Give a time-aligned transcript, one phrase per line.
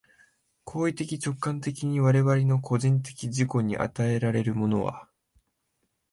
[0.63, 5.07] 行為的直観的に我々の個人的自己に与えられるものは、